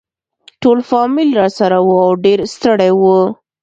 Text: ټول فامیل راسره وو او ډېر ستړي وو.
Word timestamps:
ټول 0.61 0.79
فامیل 0.89 1.29
راسره 1.41 1.77
وو 1.85 1.95
او 2.05 2.11
ډېر 2.25 2.39
ستړي 2.53 2.91
وو. 2.99 3.19